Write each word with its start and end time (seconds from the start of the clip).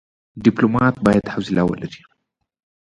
ډيپلومات 0.43 0.95
بايد 1.05 1.25
حوصله 1.33 1.63
ولري. 1.69 2.01